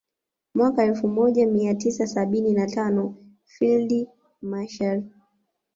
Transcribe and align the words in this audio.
Mwaka 0.55 0.83
elfu 0.83 1.07
moja 1.07 1.47
mia 1.47 1.75
tisa 1.75 2.07
sabini 2.07 2.53
na 2.53 2.67
tano 2.67 3.15
Field 3.45 4.07
Marshal 4.41 5.03